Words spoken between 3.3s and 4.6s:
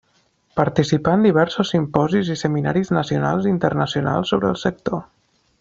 i internacionals sobre